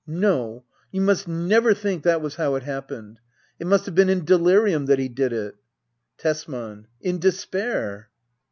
[0.07, 3.17] No, you must never think that was how it hap pened!
[3.59, 5.53] It must have been in delirium that he did it.
[6.17, 6.87] Tesman.
[7.01, 8.09] In despair